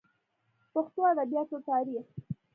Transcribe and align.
پښتو 0.73 0.99
ادبياتو 1.11 1.57
تاريخ 1.67 2.05